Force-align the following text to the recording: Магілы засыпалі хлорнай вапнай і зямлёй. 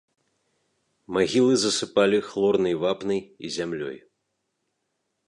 Магілы 1.17 1.53
засыпалі 1.63 2.17
хлорнай 2.29 2.75
вапнай 2.85 3.21
і 3.47 3.53
зямлёй. 3.59 3.97